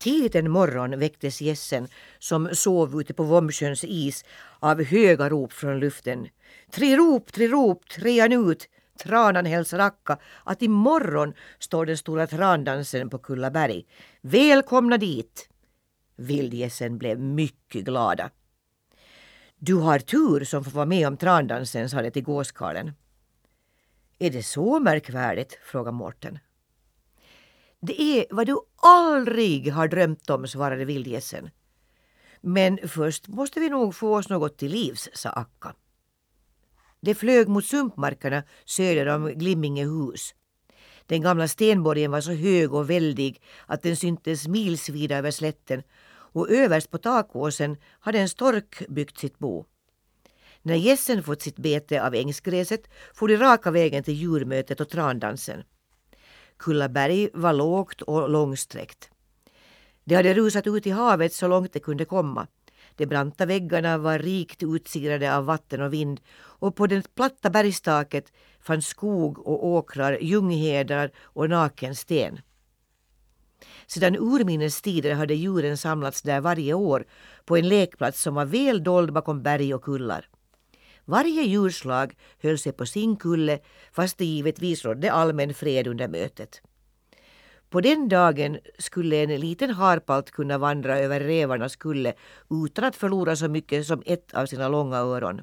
[0.00, 4.24] Tidigt en morgon väcktes gässen som sov ute på Vomsjöns is
[4.58, 6.28] av höga rop från luften.
[6.70, 8.68] Tre rop, tre rop, trean ut!
[8.98, 13.86] Tranan hälsar Akka att imorgon står den stora trandansen på Kullaberg.
[14.20, 15.48] Välkomna dit!
[16.16, 18.30] Vildgässen blev mycket glada.
[19.58, 22.92] Du har tur som får vara med om trandansen, sa det till gåskarlen.
[24.18, 25.58] Är det så märkvärdigt?
[25.62, 26.38] frågade Mårten.
[27.80, 31.50] Det är vad du aldrig har drömt om, svarade vildgässen.
[32.40, 35.74] Men först måste vi nog få oss något till livs, sa Akka.
[37.00, 40.34] Det flög mot sumpmarkerna söder om Glimmingehus.
[41.06, 45.82] Den gamla stenborgen var så hög och väldig att den syntes milsvida över slätten
[46.32, 49.64] och överst på takåsen hade en stork byggt sitt bo.
[50.62, 52.82] När gässen fått sitt bete av ängsgräset
[53.14, 55.62] for de raka vägen till djurmötet och trandansen.
[56.60, 59.10] Kullaberg var lågt och långsträckt.
[60.04, 62.46] Det hade rusat ut i havet så långt det kunde komma.
[62.96, 68.32] De branta väggarna var rikt utsirade av vatten och vind och på det platta bergstaket
[68.60, 72.40] fanns skog och åkrar, ljunghedar och naken sten.
[73.86, 77.06] Sedan urminnes tider hade djuren samlats där varje år
[77.44, 80.28] på en lekplats som var väl dold bakom berg och kullar.
[81.04, 83.58] Varje djurslag höll sig på sin kulle
[83.92, 86.62] fast det givetvis rådde allmän fred under mötet.
[87.70, 92.14] På den dagen skulle en liten harpalt kunna vandra över rävarnas kulle
[92.50, 95.42] utan att förlora så mycket som ett av sina långa öron.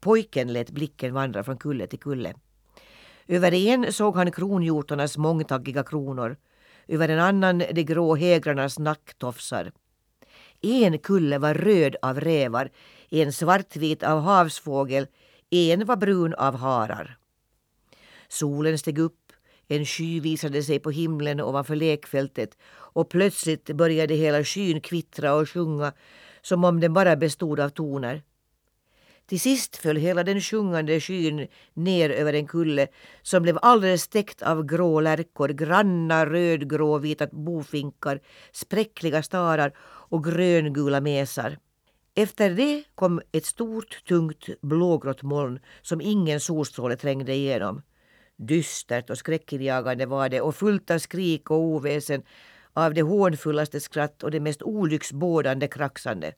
[0.00, 2.34] Pojken lät blicken vandra från kulle till kulle.
[3.26, 6.36] Över en såg han kronhjortarnas mångtaggiga kronor,
[6.88, 9.72] över en annan de grå hägrarnas nacktofsar.
[10.60, 12.70] En kulle var röd av rävar,
[13.10, 15.06] en svartvit av havsfågel,
[15.50, 17.18] en var brun av harar.
[18.28, 19.32] Solen steg upp,
[19.68, 25.50] en sky visade sig på himlen ovanför lekfältet och plötsligt började hela skyn kvittra och
[25.50, 25.92] sjunga
[26.42, 28.22] som om den bara bestod av toner.
[29.28, 32.86] Till sist föll hela den sjungande skyn ner över en kulle
[33.22, 38.20] som blev alldeles täckt av grå lärkor, granna rödgråvita bofinkar,
[38.52, 39.72] spräckliga starar
[40.10, 41.58] och gröngula mesar.
[42.14, 47.82] Efter det kom ett stort, tungt, blågrått moln som ingen solstråle trängde igenom.
[48.36, 52.22] Dystert och skräckinjagande var det och fullt av skrik och oväsen,
[52.72, 56.32] av det hånfullaste skratt och det mest olycksbådande kraxande.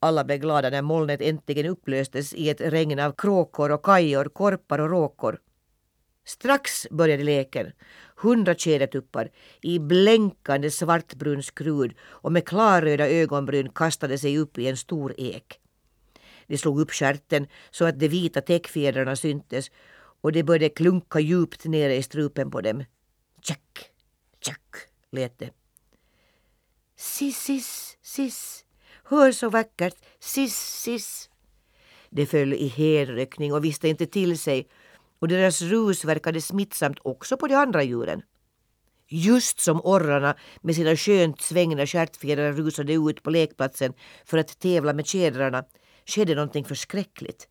[0.00, 4.78] Alla blev glada när molnet äntligen upplöstes i ett regn av kråkor och kajor, korpar
[4.78, 5.40] och råkor.
[6.24, 7.72] Strax började leken.
[8.16, 9.30] Hundra tjädertuppar
[9.62, 15.60] i blänkande svartbrun skrud och med klarröda ögonbryn kastade sig upp i en stor ek.
[16.46, 19.70] De slog upp skärten så att de vita täckfjädrarna syntes
[20.20, 22.84] och det började klunka djupt nere i strupen på dem.
[23.42, 23.90] Tjack,
[24.40, 24.76] tjack
[25.10, 25.50] lät det.
[26.96, 27.50] Sis,
[28.02, 28.64] sis,
[29.10, 31.30] Hör så vackert, siss, siss.
[32.10, 34.68] De föll i helrökning och visste inte till sig
[35.18, 38.22] och deras rus verkade smittsamt också på de andra djuren.
[39.08, 43.92] Just som orrarna med sina skönt svängda stjärtfjädrar rusade ut på lekplatsen
[44.24, 45.64] för att tävla med tjädrarna
[46.06, 47.48] skedde någonting förskräckligt.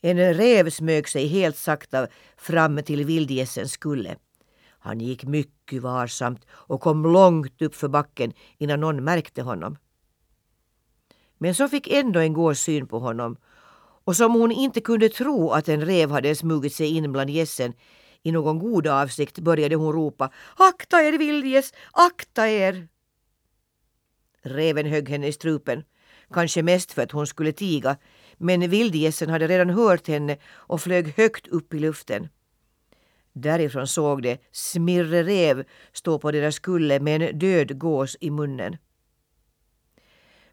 [0.00, 2.06] En räv smög sig helt sakta
[2.36, 4.16] fram till vildgässens kulle.
[4.78, 9.76] Han gick mycket varsamt och kom långt upp för backen innan någon märkte honom.
[11.42, 13.36] Men så fick ändå en gås syn på honom
[14.04, 17.72] och som hon inte kunde tro att en räv hade smugit sig in bland gässen
[18.22, 22.88] i någon god avsikt började hon ropa Akta er vildgäss, akta er!
[24.42, 25.84] Räven högg henne i strupen,
[26.30, 27.96] kanske mest för att hon skulle tiga
[28.38, 32.28] men vildgässen hade redan hört henne och flög högt upp i luften.
[33.32, 38.76] Därifrån såg de Smirre Räv stå på deras kulle med en död gås i munnen.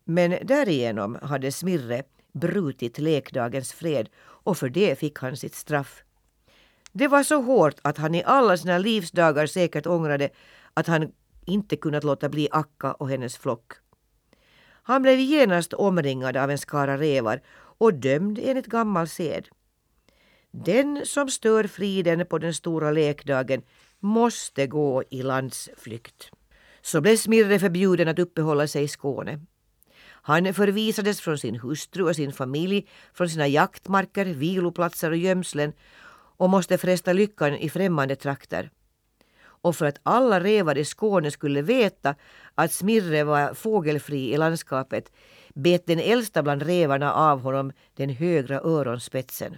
[0.10, 2.04] Men därigenom hade Smirre
[2.34, 6.04] brutit lekdagens fred och för det fick han sitt straff.
[6.92, 10.30] Det var så hårt att han i alla sina livsdagar säkert ångrade
[10.74, 11.12] att han
[11.46, 13.74] inte kunnat låta bli Akka och hennes flock.
[14.84, 17.42] Han blev genast omringad av en skara revar
[17.80, 19.48] och dömd enligt gammal sed.
[20.52, 23.62] Den som stör friden på den stora lekdagen
[24.00, 26.32] måste gå i landsflykt.
[26.82, 29.40] Så blev Smirre förbjuden att uppehålla sig i Skåne.
[30.28, 35.74] Han förvisades från sin hustru och sin familj, från sina jaktmarker, viloplatser och gömslen
[36.38, 38.70] och måste fresta lyckan i främmande trakter.
[39.40, 42.16] Och för att alla rävar i Skåne skulle veta
[42.56, 45.12] att Smirre var fågelfri i landskapet
[45.54, 49.58] bet den äldsta bland rävarna av honom den högra öronspetsen.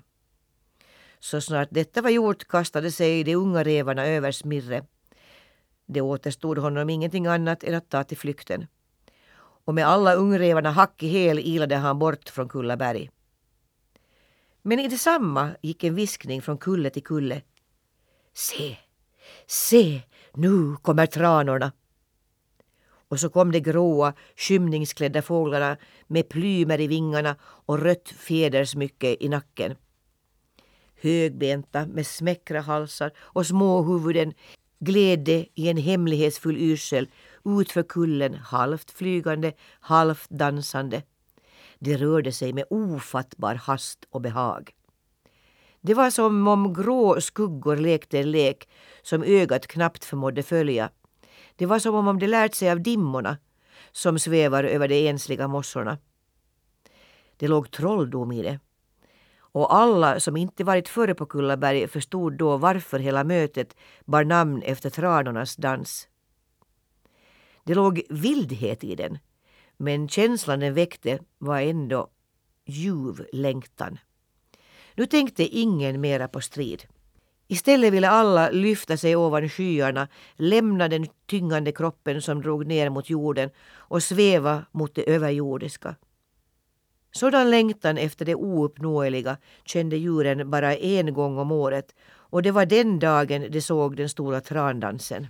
[1.19, 4.86] Så snart detta var gjort kastade sig de unga rävarna över Smirre.
[5.86, 8.68] Det återstod honom ingenting annat än att ta till flykten.
[9.65, 13.09] Och med alla ungrävarna hack i häl ilade han bort från Kullaberg.
[14.61, 17.41] Men i detsamma gick en viskning från kulle till kulle.
[18.33, 18.77] Se,
[19.47, 20.01] se,
[20.33, 21.71] nu kommer tranorna.
[23.07, 25.77] Och så kom de gråa, skymningsklädda fåglarna
[26.07, 29.75] med plymer i vingarna och rött fjädersmycke i nacken.
[31.01, 34.33] Högbenta med smäckra halsar och små huvuden
[34.79, 37.07] gled de i en hemlighetsfull yrsel
[37.57, 41.04] utför kullen halvt flygande, halvt dansande.
[41.80, 44.72] De rörde sig med ofattbar hast och behag.
[45.81, 48.69] Det var som om grå skuggor lekte en lek
[49.01, 50.90] som ögat knappt förmådde följa.
[51.56, 53.38] Det var som om de lärt sig av dimmorna
[53.92, 55.98] som svävar över de ensliga mossorna.
[57.38, 58.60] Det låg trolldom i det.
[59.51, 63.75] Och alla som inte varit före på Kullaberg förstod då varför hela mötet
[64.06, 66.07] bar namn efter tranornas dans.
[67.69, 69.18] Det låg vildhet i den,
[69.77, 72.07] men känslan den väckte var ändå
[72.66, 74.00] ljuv längtan.
[74.95, 76.83] Nu tänkte ingen mera på strid.
[77.48, 83.10] Istället ville alla lyfta sig ovan skyarna, lämna den tyngande kroppen som drog ner mot
[83.10, 85.95] jorden och sväva mot det överjordiska.
[87.12, 92.65] Sådan längtan efter det ouppnåeliga kände djuren bara en gång om året och det var
[92.65, 95.27] den dagen de såg den stora trandansen.